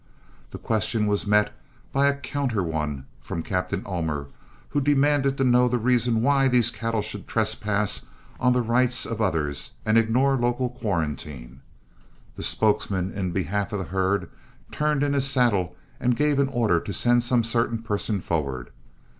[0.49, 1.53] The question was met
[1.91, 4.25] by a counter one from Captain Ullmer,
[4.69, 8.07] who demanded to know the reason why these cattle should trespass
[8.39, 11.61] on the rights of others and ignore local quarantine.
[12.35, 14.27] The spokesman in behalf of the herd
[14.71, 18.71] turned in his saddle and gave an order to send some certain person forward.